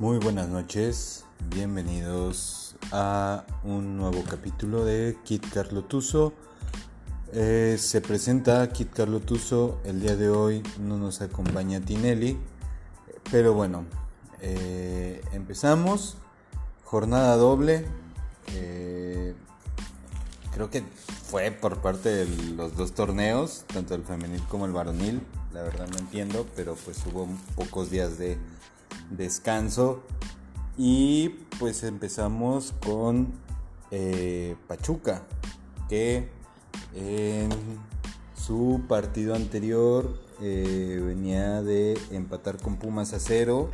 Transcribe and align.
Muy 0.00 0.18
buenas 0.18 0.48
noches, 0.48 1.24
bienvenidos 1.54 2.74
a 2.90 3.44
un 3.62 3.96
nuevo 3.96 4.24
capítulo 4.28 4.84
de 4.84 5.16
Kit 5.22 5.48
Carlotuso. 5.54 6.32
Eh, 7.32 7.76
se 7.78 8.00
presenta 8.00 8.68
Kit 8.70 8.92
Carlotuso, 8.92 9.80
el 9.84 10.00
día 10.00 10.16
de 10.16 10.30
hoy 10.30 10.64
no 10.80 10.98
nos 10.98 11.20
acompaña 11.20 11.80
Tinelli, 11.80 12.36
pero 13.30 13.54
bueno, 13.54 13.84
eh, 14.40 15.22
empezamos, 15.32 16.16
jornada 16.82 17.36
doble, 17.36 17.86
eh, 18.48 19.36
creo 20.52 20.70
que 20.70 20.82
fue 21.22 21.52
por 21.52 21.80
parte 21.82 22.08
de 22.08 22.26
los 22.56 22.76
dos 22.76 22.94
torneos, 22.94 23.64
tanto 23.72 23.94
el 23.94 24.02
femenil 24.02 24.42
como 24.48 24.66
el 24.66 24.72
varonil, 24.72 25.22
la 25.52 25.62
verdad 25.62 25.86
no 25.86 25.98
entiendo, 25.98 26.48
pero 26.56 26.74
pues 26.74 26.98
hubo 27.06 27.28
pocos 27.54 27.92
días 27.92 28.18
de 28.18 28.38
descanso 29.10 30.02
y 30.76 31.30
pues 31.58 31.84
empezamos 31.84 32.74
con 32.84 33.32
eh, 33.90 34.56
Pachuca, 34.66 35.22
que 35.88 36.28
en 36.94 37.50
su 38.34 38.82
partido 38.88 39.34
anterior 39.34 40.18
eh, 40.42 41.00
venía 41.04 41.62
de 41.62 41.98
empatar 42.10 42.60
con 42.60 42.76
Pumas 42.76 43.12
a 43.12 43.20
cero. 43.20 43.70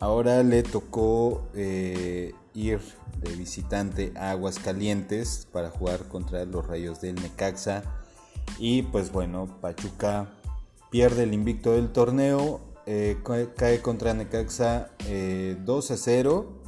Ahora 0.00 0.42
le 0.42 0.62
tocó 0.62 1.46
eh, 1.54 2.34
ir 2.54 2.80
de 3.20 3.36
visitante 3.36 4.12
a 4.16 4.30
Aguascalientes 4.30 5.46
para 5.52 5.70
jugar 5.70 6.08
contra 6.08 6.44
los 6.44 6.66
Rayos 6.66 7.00
del 7.00 7.16
Necaxa. 7.16 7.84
Y 8.58 8.82
pues 8.82 9.12
bueno, 9.12 9.58
Pachuca 9.60 10.28
pierde 10.90 11.22
el 11.22 11.34
invicto 11.34 11.72
del 11.72 11.92
torneo, 11.92 12.60
eh, 12.86 13.22
cae 13.56 13.80
contra 13.80 14.12
Necaxa 14.14 14.90
2 14.98 15.06
eh, 15.08 15.56
a 15.94 15.96
0, 15.96 16.62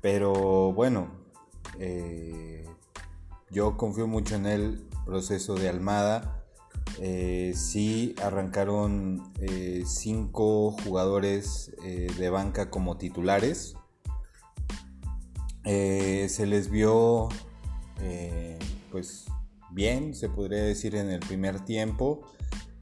pero 0.00 0.72
bueno, 0.72 1.10
eh, 1.78 2.66
yo 3.50 3.76
confío 3.76 4.06
mucho 4.06 4.36
en 4.36 4.46
el 4.46 4.86
proceso 5.04 5.54
de 5.54 5.68
Almada. 5.68 6.44
sí 7.54 8.14
arrancaron 8.22 9.32
5 9.84 10.72
jugadores 10.84 11.72
de 11.82 12.30
banca 12.30 12.70
como 12.70 12.98
titulares. 12.98 13.76
se 15.64 16.46
les 16.46 16.70
vio 16.70 17.28
pues 18.90 19.26
bien, 19.70 20.14
se 20.14 20.28
podría 20.28 20.62
decir 20.62 20.94
en 20.96 21.10
el 21.10 21.20
primer 21.20 21.60
tiempo. 21.64 22.22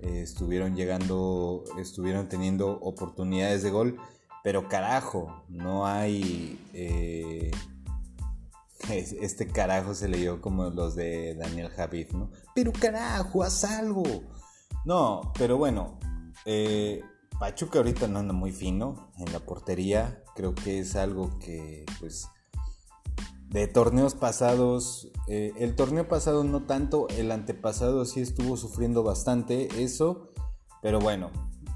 Eh, 0.04 0.20
estuvieron 0.20 0.76
llegando, 0.76 1.64
estuvieron 1.78 2.28
teniendo 2.28 2.78
oportunidades 2.80 3.62
de 3.62 3.70
gol, 3.70 3.98
pero 4.42 4.68
carajo, 4.68 5.44
no 5.48 5.86
hay... 5.86 6.60
Eh, 6.74 7.50
este 8.90 9.46
carajo 9.46 9.94
se 9.94 10.08
leyó 10.08 10.42
como 10.42 10.68
los 10.68 10.94
de 10.94 11.34
Daniel 11.36 11.70
Javid, 11.70 12.10
¿no? 12.10 12.30
Pero 12.54 12.70
carajo, 12.72 13.42
haz 13.42 13.64
algo. 13.64 14.02
No, 14.84 15.32
pero 15.38 15.56
bueno, 15.56 15.98
eh, 16.44 17.02
Pachuca 17.38 17.78
ahorita 17.78 18.06
no 18.06 18.18
anda 18.18 18.34
muy 18.34 18.52
fino 18.52 19.10
en 19.16 19.32
la 19.32 19.40
portería. 19.40 20.22
Creo 20.36 20.54
que 20.54 20.80
es 20.80 20.96
algo 20.96 21.38
que, 21.38 21.86
pues, 21.98 22.28
de 23.54 23.68
torneos 23.68 24.16
pasados, 24.16 25.12
eh, 25.28 25.52
el 25.58 25.76
torneo 25.76 26.08
pasado 26.08 26.42
no 26.42 26.64
tanto, 26.64 27.06
el 27.10 27.30
antepasado 27.30 28.04
sí 28.04 28.20
estuvo 28.20 28.56
sufriendo 28.56 29.04
bastante 29.04 29.80
eso, 29.80 30.32
pero 30.82 30.98
bueno, 30.98 31.30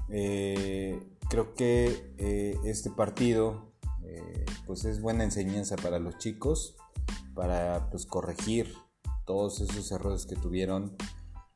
eh, 0.09 0.99
creo 1.29 1.53
que 1.53 2.13
eh, 2.17 2.59
este 2.65 2.91
partido 2.91 3.69
pues 4.65 4.83
es 4.85 5.01
buena 5.01 5.23
enseñanza 5.23 5.75
para 5.77 5.99
los 5.99 6.17
chicos, 6.17 6.75
para 7.33 7.89
pues 7.89 8.05
corregir 8.05 8.73
todos 9.25 9.61
esos 9.61 9.91
errores 9.91 10.25
que 10.25 10.35
tuvieron 10.35 10.97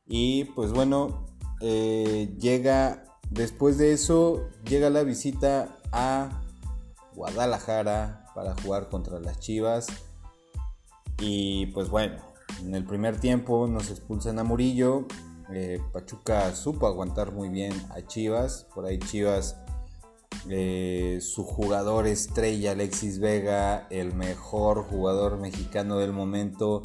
y 0.06 0.44
pues 0.56 0.72
bueno, 0.72 1.26
llega, 1.60 3.04
después 3.30 3.76
de 3.76 3.92
eso, 3.92 4.48
llega 4.64 4.88
la 4.88 5.02
visita 5.02 5.80
a 5.92 6.42
Guadalajara 7.14 8.24
para 8.34 8.54
jugar 8.62 8.88
contra 8.88 9.20
las 9.20 9.38
Chivas. 9.38 9.86
Y 11.26 11.66
pues 11.68 11.88
bueno, 11.88 12.16
en 12.60 12.74
el 12.74 12.84
primer 12.84 13.18
tiempo 13.18 13.66
nos 13.66 13.90
expulsan 13.90 14.38
a 14.38 14.44
Murillo. 14.44 15.06
Eh, 15.50 15.80
Pachuca 15.90 16.54
supo 16.54 16.86
aguantar 16.86 17.32
muy 17.32 17.48
bien 17.48 17.72
a 17.88 18.06
Chivas. 18.06 18.66
Por 18.74 18.84
ahí 18.84 18.98
Chivas, 18.98 19.56
eh, 20.50 21.20
su 21.22 21.44
jugador 21.44 22.06
estrella 22.06 22.72
Alexis 22.72 23.20
Vega, 23.20 23.86
el 23.88 24.14
mejor 24.14 24.84
jugador 24.84 25.38
mexicano 25.38 25.96
del 25.96 26.12
momento, 26.12 26.82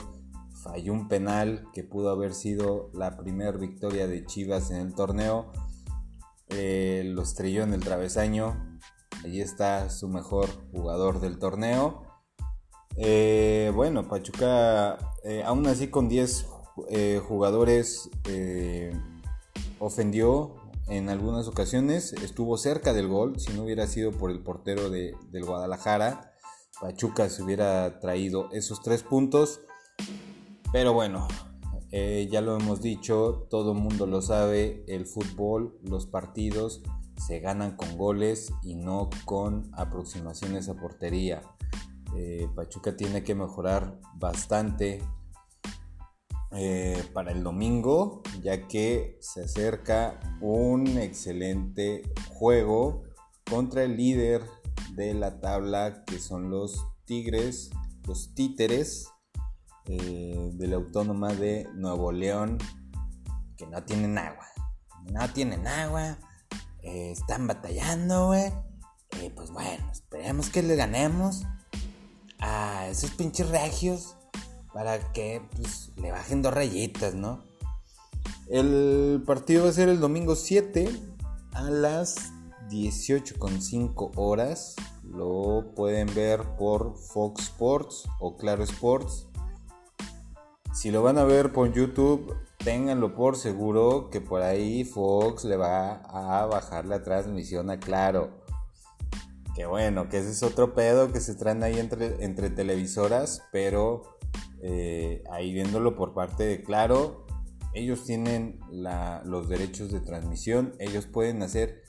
falló 0.63 0.93
un 0.93 1.09
penal 1.09 1.67
que 1.73 1.83
pudo 1.83 2.09
haber 2.09 2.33
sido 2.33 2.91
la 2.93 3.17
primera 3.17 3.51
victoria 3.51 4.07
de 4.07 4.25
Chivas 4.25 4.71
en 4.71 4.77
el 4.77 4.95
torneo. 4.95 5.51
Eh, 6.47 7.03
lo 7.07 7.23
estrelló 7.23 7.63
en 7.63 7.73
el 7.73 7.81
travesaño. 7.81 8.79
Ahí 9.21 9.41
está 9.41 9.89
su 9.89 10.07
mejor 10.07 10.47
jugador 10.71 11.19
del 11.19 11.39
torneo. 11.39 12.08
Eh, 13.01 13.71
bueno, 13.73 14.09
Pachuca, 14.09 14.97
eh, 15.23 15.41
aún 15.45 15.65
así 15.67 15.87
con 15.87 16.09
10 16.09 16.47
eh, 16.89 17.21
jugadores, 17.25 18.09
ofendió 19.79 20.55
en 20.89 21.07
algunas 21.07 21.47
ocasiones, 21.47 22.11
estuvo 22.11 22.57
cerca 22.57 22.91
del 22.93 23.07
gol, 23.07 23.39
si 23.39 23.53
no 23.53 23.63
hubiera 23.63 23.87
sido 23.87 24.11
por 24.11 24.31
el 24.31 24.43
portero 24.43 24.89
de, 24.89 25.15
del 25.31 25.45
Guadalajara, 25.45 26.33
Pachuca 26.81 27.29
se 27.29 27.41
hubiera 27.41 28.01
traído 28.01 28.49
esos 28.51 28.81
tres 28.81 29.03
puntos, 29.03 29.61
pero 30.73 30.91
bueno, 30.91 31.25
ya 31.91 32.41
lo 32.41 32.57
hemos 32.57 32.81
dicho, 32.81 33.47
todo 33.49 33.71
el 33.71 33.79
mundo 33.79 34.07
lo 34.07 34.21
sabe, 34.21 34.83
el 34.89 35.05
fútbol, 35.05 35.79
los 35.83 36.05
partidos 36.05 36.83
se 37.15 37.39
ganan 37.39 37.77
con 37.77 37.97
goles 37.97 38.51
y 38.61 38.75
no 38.75 39.09
con 39.23 39.71
aproximaciones 39.73 40.67
a 40.67 40.75
portería. 40.75 41.41
Eh, 42.15 42.49
Pachuca 42.55 42.95
tiene 42.97 43.23
que 43.23 43.35
mejorar 43.35 43.99
bastante 44.15 45.01
eh, 46.51 47.03
para 47.13 47.31
el 47.31 47.43
domingo, 47.43 48.23
ya 48.41 48.67
que 48.67 49.17
se 49.21 49.43
acerca 49.43 50.19
un 50.41 50.87
excelente 50.97 52.01
juego 52.33 53.03
contra 53.49 53.83
el 53.83 53.97
líder 53.97 54.43
de 54.93 55.13
la 55.13 55.39
tabla, 55.39 56.03
que 56.05 56.19
son 56.19 56.49
los 56.49 56.83
Tigres, 57.05 57.69
los 58.07 58.33
Títeres 58.33 59.07
eh, 59.85 60.49
de 60.53 60.67
la 60.67 60.77
Autónoma 60.77 61.33
de 61.33 61.67
Nuevo 61.75 62.11
León, 62.11 62.57
que 63.55 63.67
no 63.67 63.83
tienen 63.83 64.17
agua. 64.17 64.45
No 65.11 65.31
tienen 65.31 65.65
agua, 65.67 66.17
están 66.81 67.47
batallando, 67.47 68.33
pues 69.35 69.51
bueno, 69.51 69.91
esperemos 69.91 70.49
que 70.49 70.61
le 70.61 70.75
ganemos 70.75 71.45
a 72.39 72.87
esos 72.87 73.11
pinches 73.11 73.49
regios 73.49 74.15
para 74.73 74.99
que 75.13 75.41
pues, 75.55 75.91
le 75.97 76.11
bajen 76.11 76.41
dos 76.41 76.53
rayitas, 76.53 77.15
¿no? 77.15 77.43
El 78.49 79.21
partido 79.25 79.65
va 79.65 79.69
a 79.69 79.73
ser 79.73 79.89
el 79.89 79.99
domingo 79.99 80.35
7 80.35 80.89
a 81.53 81.63
las 81.69 82.31
18.5 82.69 84.11
horas. 84.15 84.75
Lo 85.03 85.73
pueden 85.75 86.13
ver 86.13 86.41
por 86.57 86.95
Fox 86.95 87.43
Sports 87.43 88.07
o 88.19 88.37
Claro 88.37 88.63
Sports. 88.63 89.27
Si 90.73 90.91
lo 90.91 91.03
van 91.03 91.17
a 91.17 91.23
ver 91.23 91.51
por 91.51 91.73
YouTube, 91.73 92.35
ténganlo 92.63 93.15
por 93.15 93.35
seguro 93.35 94.09
que 94.09 94.21
por 94.21 94.41
ahí 94.41 94.83
Fox 94.83 95.43
le 95.45 95.57
va 95.57 95.95
a 96.03 96.45
bajar 96.45 96.85
la 96.85 97.03
transmisión 97.03 97.69
a 97.69 97.79
Claro. 97.79 98.38
Que 99.59 99.65
bueno, 99.65 100.07
que 100.07 100.19
ese 100.19 100.29
es 100.29 100.41
otro 100.41 100.73
pedo 100.73 101.11
que 101.11 101.19
se 101.19 101.35
traen 101.35 101.63
ahí 101.63 101.79
entre, 101.79 102.23
entre 102.23 102.49
televisoras, 102.49 103.43
pero 103.51 104.17
eh, 104.61 105.21
ahí 105.29 105.51
viéndolo 105.51 105.97
por 105.97 106.13
parte 106.13 106.45
de 106.45 106.63
Claro, 106.63 107.25
ellos 107.73 108.05
tienen 108.05 108.57
los 108.71 109.49
derechos 109.49 109.91
de 109.91 109.99
transmisión, 109.99 110.75
ellos 110.79 111.07
pueden 111.07 111.43
hacer 111.43 111.83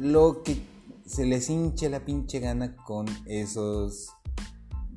lo 0.00 0.42
que 0.42 0.60
se 1.06 1.26
les 1.26 1.48
hinche 1.48 1.88
la 1.90 2.04
pinche 2.04 2.40
gana 2.40 2.74
con 2.74 3.06
esos 3.26 4.08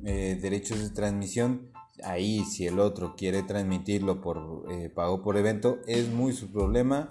eh, 0.04 0.36
derechos 0.42 0.80
de 0.80 0.90
transmisión. 0.90 1.70
Ahí, 2.02 2.42
si 2.42 2.66
el 2.66 2.80
otro 2.80 3.14
quiere 3.14 3.44
transmitirlo 3.44 4.20
por 4.20 4.64
eh, 4.68 4.90
pago 4.90 5.22
por 5.22 5.36
evento, 5.36 5.78
es 5.86 6.08
muy 6.08 6.32
su 6.32 6.50
problema. 6.50 7.08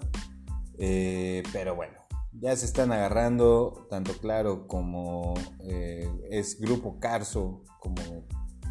pero 0.76 1.74
bueno, 1.74 2.01
ya 2.40 2.56
se 2.56 2.66
están 2.66 2.92
agarrando, 2.92 3.86
tanto 3.90 4.14
claro 4.14 4.66
como 4.66 5.34
eh, 5.60 6.10
es 6.30 6.58
Grupo 6.58 6.98
Carso 6.98 7.62
como 7.78 8.26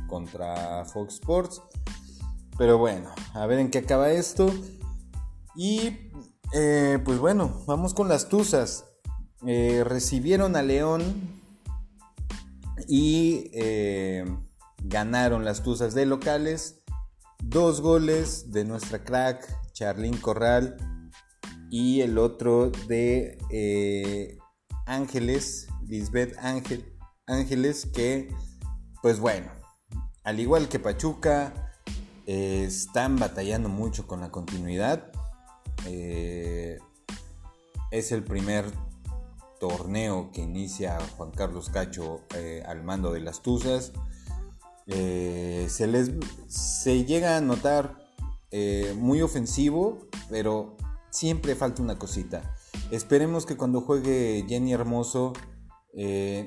contra 0.07 0.85
Fox 0.85 1.15
Sports. 1.15 1.61
Pero 2.57 2.77
bueno, 2.77 3.09
a 3.33 3.45
ver 3.45 3.59
en 3.59 3.69
qué 3.69 3.79
acaba 3.79 4.11
esto. 4.11 4.51
Y 5.55 6.11
eh, 6.53 6.99
pues 7.03 7.19
bueno, 7.19 7.63
vamos 7.67 7.93
con 7.93 8.07
las 8.07 8.29
Tuzas. 8.29 8.85
eh, 9.45 9.83
recibieron 9.85 10.55
a 10.55 10.61
León 10.61 11.01
y 12.87 13.51
ganaron 14.83 15.45
las 15.45 15.63
Tuzas 15.63 15.93
de 15.93 16.05
locales. 16.05 16.83
Dos 17.43 17.81
goles 17.81 18.51
de 18.51 18.65
nuestra 18.65 19.03
crack, 19.03 19.47
Charlín 19.73 20.17
Corral, 20.17 20.77
y 21.71 22.01
el 22.01 22.19
otro 22.19 22.69
de 22.69 23.39
eh, 23.49 24.37
Ángeles, 24.85 25.67
Lisbeth 25.87 26.37
Ángel, 26.37 26.85
Ángeles, 27.25 27.87
que 27.87 28.31
pues 29.01 29.19
bueno, 29.19 29.51
al 30.23 30.39
igual 30.39 30.69
que 30.69 30.77
Pachuca, 30.77 31.73
están 32.27 33.17
batallando 33.17 33.67
mucho 33.67 34.05
con 34.05 34.21
la 34.21 34.29
continuidad. 34.29 35.11
es 37.91 38.11
el 38.11 38.23
primer 38.23 38.71
torneo 39.61 40.31
que 40.33 40.41
inicia 40.41 40.97
Juan 41.15 41.29
Carlos 41.29 41.69
Cacho 41.69 42.21
eh, 42.35 42.63
al 42.65 42.83
mando 42.83 43.13
de 43.13 43.19
las 43.19 43.43
Tuzas. 43.43 43.93
Eh, 44.87 45.67
se 45.69 45.85
les 45.85 46.09
se 46.47 47.05
llega 47.05 47.37
a 47.37 47.41
notar 47.41 47.95
eh, 48.49 48.95
muy 48.97 49.21
ofensivo, 49.21 50.07
pero 50.31 50.77
siempre 51.11 51.55
falta 51.55 51.81
una 51.81 51.99
cosita. 51.99 52.55
Esperemos 52.89 53.45
que 53.45 53.57
cuando 53.57 53.81
juegue 53.81 54.45
Jenny 54.47 54.73
Hermoso 54.73 55.33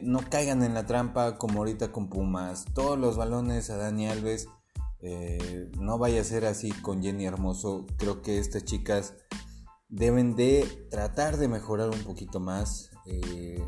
no 0.02 0.20
caigan 0.30 0.62
en 0.62 0.74
la 0.74 0.86
trampa 0.86 1.38
como 1.38 1.60
ahorita 1.60 1.92
con 1.92 2.08
Pumas. 2.08 2.64
Todos 2.74 2.98
los 2.98 3.16
balones 3.16 3.70
a 3.70 3.76
Dani 3.76 4.08
Alves. 4.08 4.48
no 5.78 5.98
vaya 5.98 6.20
a 6.20 6.24
ser 6.24 6.44
así 6.46 6.72
con 6.72 7.02
Jenny 7.02 7.26
Hermoso. 7.26 7.86
Creo 7.98 8.22
que 8.22 8.38
estas 8.38 8.64
chicas 8.64 9.14
deben 9.88 10.34
de 10.34 10.66
tratar 10.90 11.36
de 11.36 11.48
mejorar 11.48 11.90
un 11.90 12.02
poquito 12.02 12.40
más. 12.40 12.90
Eh, 13.06 13.62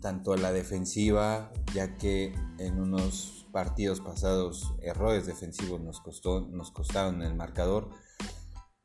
tanto 0.00 0.32
a 0.32 0.36
la 0.36 0.52
defensiva, 0.52 1.52
ya 1.74 1.96
que 1.96 2.34
en 2.58 2.80
unos 2.80 3.46
partidos 3.52 4.00
pasados 4.00 4.74
errores 4.82 5.26
defensivos 5.26 5.80
nos, 5.80 6.00
costó, 6.00 6.40
nos 6.40 6.70
costaron 6.70 7.22
el 7.22 7.34
marcador, 7.34 7.90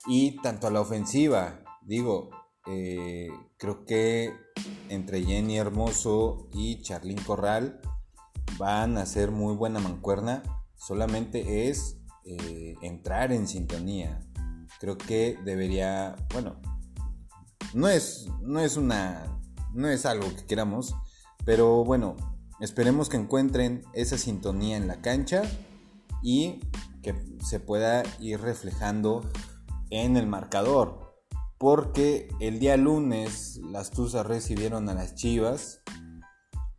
y 0.06 0.42
tanto 0.42 0.68
a 0.68 0.72
la 0.72 0.82
ofensiva, 0.82 1.64
digo, 1.82 2.30
eh, 2.68 3.30
creo 3.58 3.86
que 3.86 4.34
entre 4.90 5.24
Jenny 5.24 5.58
Hermoso 5.58 6.50
y 6.54 6.82
Charlín 6.82 7.22
Corral 7.22 7.82
van 8.58 8.98
a 8.98 9.06
ser 9.06 9.32
muy 9.32 9.56
buena 9.56 9.80
mancuerna, 9.80 10.44
solamente 10.76 11.70
es 11.70 11.98
eh, 12.26 12.76
entrar 12.82 13.32
en 13.32 13.48
sintonía. 13.48 14.20
Creo 14.80 14.98
que 14.98 15.38
debería, 15.44 16.16
bueno, 16.34 16.62
no 17.74 17.88
es, 17.88 18.28
no 18.42 18.60
es 18.60 18.78
una 18.78 19.34
no 19.74 19.90
es 19.90 20.06
algo 20.06 20.34
que 20.36 20.46
queramos, 20.46 20.96
pero 21.46 21.84
bueno, 21.84 22.16
esperemos 22.60 23.10
que 23.10 23.18
encuentren 23.18 23.84
esa 23.94 24.18
sintonía 24.18 24.78
en 24.78 24.88
la 24.88 25.02
cancha 25.02 25.44
y 26.22 26.62
que 27.02 27.16
se 27.44 27.60
pueda 27.60 28.04
ir 28.20 28.40
reflejando 28.40 29.30
en 30.02 30.18
el 30.18 30.28
marcador. 30.28 31.16
Porque 31.58 32.28
el 32.40 32.60
día 32.60 32.76
lunes 32.78 33.60
las 33.64 33.92
Tuzas 33.92 34.26
recibieron 34.26 34.90
a 34.90 34.94
las 34.94 35.16
Chivas 35.16 35.82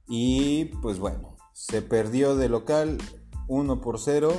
y 0.06 0.66
pues 0.82 0.98
bueno, 0.98 1.36
se 1.52 1.80
perdió 1.80 2.36
de 2.36 2.48
local 2.48 2.98
1 3.48 3.80
por 3.80 3.98
0. 3.98 4.32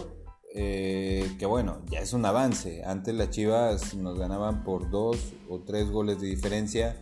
Eh, 0.57 1.35
que 1.37 1.45
bueno, 1.45 1.81
ya 1.89 1.99
es 1.99 2.13
un 2.13 2.25
avance. 2.25 2.83
Antes 2.85 3.15
las 3.15 3.31
Chivas 3.31 3.95
nos 3.95 4.17
ganaban 4.19 4.63
por 4.63 4.89
2 4.89 5.17
o 5.49 5.59
3 5.61 5.89
goles 5.89 6.21
de 6.21 6.27
diferencia 6.27 7.01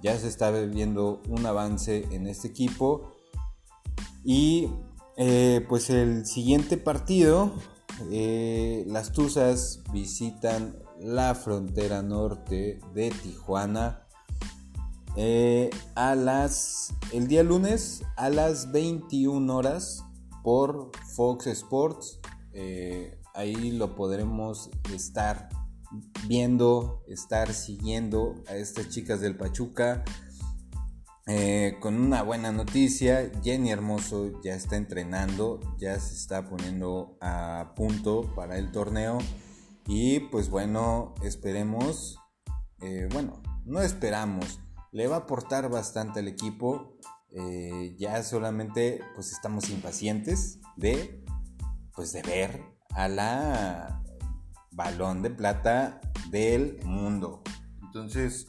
ya 0.00 0.16
se 0.18 0.28
está 0.28 0.50
viendo 0.50 1.20
un 1.28 1.44
avance 1.46 2.06
en 2.10 2.26
este 2.26 2.48
equipo. 2.48 3.12
Y 4.24 4.68
eh, 5.16 5.64
pues 5.68 5.90
el 5.90 6.26
siguiente 6.26 6.76
partido, 6.76 7.52
eh, 8.10 8.84
las 8.86 9.12
Tuzas 9.12 9.82
visitan 9.92 10.76
la 11.00 11.34
frontera 11.34 12.02
norte 12.02 12.80
de 12.94 13.10
Tijuana. 13.10 14.06
Eh, 15.16 15.70
a 15.94 16.14
las 16.14 16.94
el 17.12 17.26
día 17.26 17.42
lunes 17.42 18.02
a 18.16 18.30
las 18.30 18.70
21 18.70 19.52
horas 19.52 20.04
por 20.44 20.92
Fox 21.16 21.48
Sports 21.48 22.20
ahí 23.38 23.70
lo 23.70 23.94
podremos 23.94 24.68
estar 24.92 25.48
viendo, 26.26 27.04
estar 27.06 27.54
siguiendo 27.54 28.34
a 28.48 28.56
estas 28.56 28.88
chicas 28.88 29.20
del 29.20 29.36
Pachuca. 29.36 30.04
Eh, 31.28 31.76
con 31.80 32.00
una 32.00 32.22
buena 32.22 32.50
noticia, 32.50 33.30
Jenny 33.44 33.70
Hermoso 33.70 34.42
ya 34.42 34.54
está 34.54 34.76
entrenando, 34.76 35.60
ya 35.78 36.00
se 36.00 36.14
está 36.14 36.48
poniendo 36.48 37.16
a 37.20 37.74
punto 37.76 38.34
para 38.34 38.58
el 38.58 38.72
torneo 38.72 39.18
y 39.88 40.20
pues 40.20 40.50
bueno, 40.50 41.14
esperemos, 41.22 42.20
eh, 42.82 43.08
bueno, 43.10 43.42
no 43.64 43.80
esperamos, 43.80 44.60
le 44.92 45.06
va 45.06 45.16
a 45.16 45.18
aportar 45.20 45.70
bastante 45.70 46.20
al 46.20 46.28
equipo, 46.28 46.98
eh, 47.30 47.96
ya 47.98 48.22
solamente 48.22 49.00
pues 49.14 49.32
estamos 49.32 49.70
impacientes 49.70 50.60
de 50.76 51.24
pues 51.94 52.12
de 52.12 52.20
ver 52.20 52.62
a 52.90 53.08
la 53.08 54.04
balón 54.72 55.22
de 55.22 55.30
plata 55.30 56.02
del 56.30 56.80
mundo. 56.84 57.42
Entonces, 57.82 58.46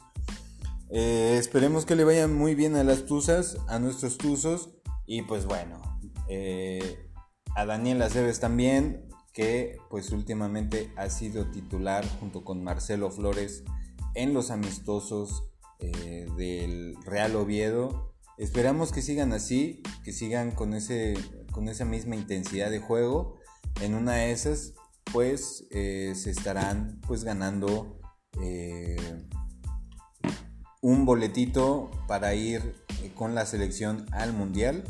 eh, 0.90 1.38
esperemos 1.40 1.86
que 1.86 1.96
le 1.96 2.04
vayan 2.04 2.36
muy 2.36 2.54
bien 2.54 2.76
a 2.76 2.84
las 2.84 3.06
tuzas, 3.06 3.56
a 3.66 3.78
nuestros 3.78 4.18
tuzos. 4.18 4.76
Y 5.06 5.22
pues 5.22 5.46
bueno, 5.46 5.80
a 7.56 7.64
Daniel 7.64 8.02
Aceves 8.02 8.38
también, 8.38 9.09
que 9.32 9.78
pues 9.88 10.10
últimamente 10.10 10.92
ha 10.96 11.08
sido 11.10 11.50
titular 11.50 12.06
junto 12.18 12.44
con 12.44 12.64
Marcelo 12.64 13.10
Flores 13.10 13.64
en 14.14 14.34
los 14.34 14.50
amistosos 14.50 15.44
eh, 15.78 16.26
del 16.36 16.96
Real 17.04 17.36
Oviedo. 17.36 18.14
Esperamos 18.38 18.92
que 18.92 19.02
sigan 19.02 19.32
así, 19.32 19.82
que 20.04 20.12
sigan 20.12 20.50
con, 20.50 20.74
ese, 20.74 21.14
con 21.52 21.68
esa 21.68 21.84
misma 21.84 22.16
intensidad 22.16 22.70
de 22.70 22.80
juego. 22.80 23.38
En 23.80 23.94
una 23.94 24.14
de 24.14 24.32
esas 24.32 24.74
pues 25.12 25.66
eh, 25.70 26.12
se 26.14 26.30
estarán 26.30 27.00
pues 27.06 27.24
ganando 27.24 27.98
eh, 28.40 28.96
un 30.80 31.04
boletito 31.04 31.90
para 32.06 32.34
ir 32.34 32.76
con 33.14 33.34
la 33.34 33.46
selección 33.46 34.06
al 34.12 34.32
mundial. 34.32 34.84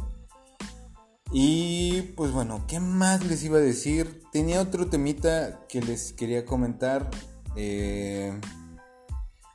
Y 1.33 2.03
pues 2.17 2.33
bueno, 2.33 2.65
¿qué 2.67 2.81
más 2.81 3.25
les 3.25 3.45
iba 3.45 3.59
a 3.59 3.61
decir? 3.61 4.23
Tenía 4.33 4.61
otro 4.61 4.89
temita 4.89 5.67
que 5.69 5.81
les 5.81 6.13
quería 6.13 6.45
comentar. 6.45 7.11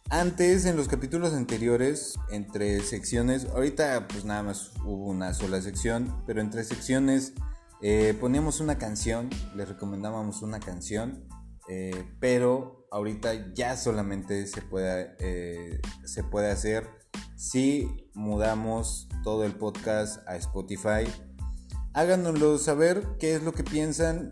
antes, 0.10 0.66
en 0.66 0.78
los 0.78 0.88
capítulos 0.88 1.34
anteriores, 1.34 2.16
entre 2.30 2.80
secciones, 2.82 3.46
ahorita 3.46 4.08
pues 4.08 4.24
nada 4.24 4.44
más 4.44 4.72
hubo 4.86 5.08
una 5.08 5.34
sola 5.34 5.62
sección, 5.62 6.24
pero 6.26 6.42
entre 6.42 6.64
secciones 6.64 7.34
eh, 7.82 8.16
poníamos 8.20 8.62
una 8.62 8.78
canción, 8.78 9.30
les 9.56 9.68
recomendábamos 9.68 10.42
una 10.42 10.60
canción, 10.60 11.28
eh, 11.68 12.06
pero 12.20 12.88
ahorita 12.92 13.54
ya 13.54 13.76
solamente 13.76 14.48
se 14.48 14.62
puede, 14.62 15.16
eh, 15.20 15.82
se 16.06 16.24
puede 16.24 16.52
hacer 16.52 16.88
si 17.36 18.10
mudamos 18.14 19.10
todo 19.24 19.44
el 19.44 19.54
podcast 19.56 20.28
a 20.28 20.38
Spotify. 20.38 21.06
Háganoslo 21.96 22.58
saber 22.58 23.08
qué 23.20 23.36
es 23.36 23.42
lo 23.44 23.54
que 23.54 23.64
piensan 23.64 24.32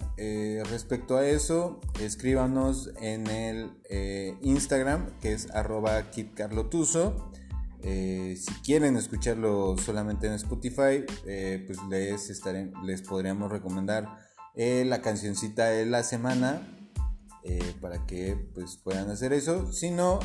respecto 0.69 1.17
a 1.17 1.25
eso. 1.25 1.79
Escríbanos 2.01 2.91
en 3.01 3.27
el 3.27 3.71
Instagram 4.41 5.17
que 5.21 5.33
es 5.33 5.49
arroba 5.51 6.11
kitcarlotuso. 6.11 7.31
Eh, 7.85 8.37
si 8.39 8.53
quieren 8.61 8.95
escucharlo 8.95 9.75
solamente 9.77 10.27
en 10.27 10.33
Spotify, 10.33 11.03
eh, 11.27 11.61
pues 11.67 11.79
les, 11.89 12.29
estaré, 12.29 12.71
les 12.85 13.01
podríamos 13.01 13.51
recomendar 13.51 14.19
eh, 14.55 14.85
la 14.87 15.01
cancioncita 15.01 15.65
de 15.65 15.85
la 15.85 16.03
semana 16.03 16.69
para 17.81 18.05
que 18.05 18.37
pues, 18.53 18.77
puedan 18.77 19.09
hacer 19.09 19.33
eso. 19.33 19.73
Si 19.73 19.91
no, 19.91 20.21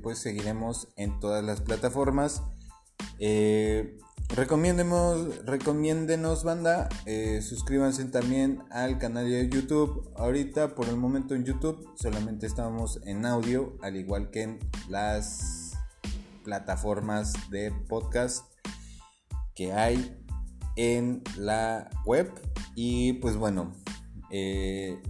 pues 0.00 0.20
seguiremos 0.20 0.86
en 0.94 1.18
todas 1.18 1.42
las 1.42 1.60
plataformas. 1.60 2.42
Recomiéndenos, 4.36 5.44
recomiéndenos 5.44 6.44
banda, 6.44 6.88
suscríbanse 7.40 8.04
también 8.06 8.62
al 8.70 8.98
canal 8.98 9.28
de 9.28 9.48
YouTube. 9.48 10.10
Ahorita 10.16 10.74
por 10.74 10.88
el 10.88 10.96
momento 10.96 11.34
en 11.34 11.44
YouTube 11.44 11.88
solamente 11.96 12.46
estamos 12.46 13.00
en 13.04 13.26
audio, 13.26 13.76
al 13.82 13.96
igual 13.96 14.30
que 14.30 14.42
en 14.42 14.58
las 14.88 15.72
plataformas 16.44 17.32
de 17.50 17.72
podcast 17.88 18.44
que 19.54 19.72
hay 19.72 20.16
en 20.76 21.22
la 21.36 21.90
web. 22.06 22.32
Y 22.74 23.14
pues 23.14 23.36
bueno, 23.36 23.74
eh, 24.30 25.00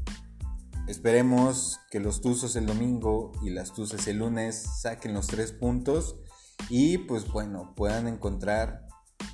esperemos 0.89 1.79
que 1.91 2.01
los 2.01 2.21
Tuzos 2.21 2.57
el 2.57 2.67
domingo 2.67 3.33
y 3.43 3.51
las 3.51 3.73
Tuzas 3.73 4.07
el 4.09 4.19
lunes 4.19 4.63
saquen 4.81 5.15
los 5.15 5.27
tres 5.27 5.53
puntos 5.53 6.17
y 6.69 6.99
pues 6.99 7.31
bueno, 7.31 7.75
puedan 7.77 8.09
encontrar 8.09 8.90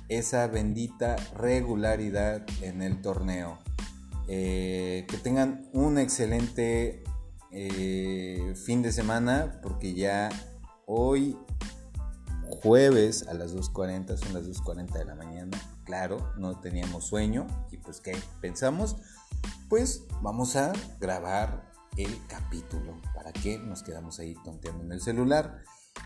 esa 0.09 0.47
bendita 0.47 1.15
regularidad 1.35 2.45
en 2.61 2.81
el 2.81 3.01
torneo. 3.01 3.59
Eh, 4.29 5.05
que 5.09 5.17
tengan 5.17 5.69
un 5.71 5.97
excelente 5.97 7.03
eh, 7.51 8.53
fin 8.65 8.81
de 8.81 8.91
semana 8.91 9.59
porque 9.63 9.93
ya 9.93 10.29
hoy 10.85 11.37
jueves 12.61 13.27
a 13.27 13.33
las 13.33 13.55
2.40, 13.55 14.17
son 14.17 14.33
las 14.33 14.47
2.40 14.47 14.93
de 14.93 15.05
la 15.05 15.15
mañana, 15.15 15.57
claro, 15.85 16.33
no 16.37 16.59
teníamos 16.59 17.05
sueño 17.05 17.47
y 17.71 17.77
pues 17.77 17.99
¿qué 18.01 18.17
pensamos? 18.41 18.97
Pues 19.69 20.05
vamos 20.21 20.55
a 20.55 20.73
grabar 20.99 21.71
el 21.97 22.15
capítulo, 22.27 23.01
¿para 23.15 23.31
que 23.33 23.57
nos 23.57 23.83
quedamos 23.83 24.19
ahí 24.19 24.35
tonteando 24.43 24.83
en 24.83 24.91
el 24.91 25.01
celular? 25.01 25.63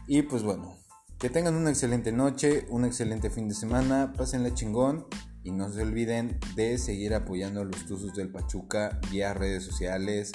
Y 0.07 0.23
pues 0.23 0.43
bueno, 0.43 0.77
que 1.21 1.29
tengan 1.29 1.53
una 1.53 1.69
excelente 1.69 2.11
noche, 2.11 2.65
un 2.69 2.83
excelente 2.83 3.29
fin 3.29 3.47
de 3.47 3.53
semana, 3.53 4.11
pásenla 4.17 4.55
chingón 4.55 5.05
y 5.43 5.51
no 5.51 5.71
se 5.71 5.83
olviden 5.83 6.39
de 6.55 6.79
seguir 6.79 7.13
apoyando 7.13 7.61
a 7.61 7.63
los 7.63 7.85
Tuzos 7.85 8.15
del 8.15 8.31
Pachuca 8.31 8.99
vía 9.11 9.35
redes 9.35 9.63
sociales 9.63 10.31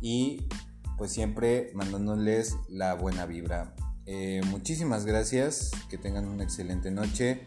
y 0.00 0.48
pues 0.96 1.12
siempre 1.12 1.72
mandándoles 1.74 2.56
la 2.70 2.94
buena 2.94 3.26
vibra. 3.26 3.76
Eh, 4.06 4.40
muchísimas 4.46 5.04
gracias, 5.04 5.72
que 5.90 5.98
tengan 5.98 6.26
una 6.26 6.42
excelente 6.42 6.90
noche. 6.90 7.42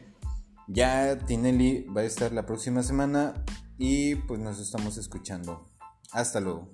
Ya 0.67 1.17
Tinelli 1.17 1.87
va 1.87 2.01
a 2.01 2.05
estar 2.05 2.31
la 2.31 2.45
próxima 2.45 2.83
semana 2.83 3.43
y 3.79 4.15
pues 4.15 4.39
nos 4.39 4.59
estamos 4.59 4.97
escuchando. 4.97 5.67
Hasta 6.11 6.39
luego. 6.39 6.69